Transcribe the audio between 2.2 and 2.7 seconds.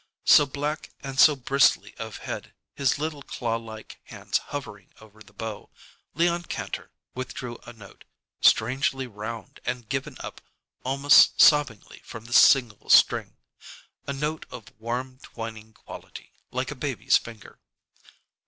head,